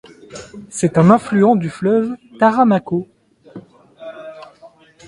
C'est 0.71 0.97
un 0.97 1.11
affluent 1.11 1.55
du 1.55 1.69
fleuve 1.69 2.15
Taramakau. 2.39 3.07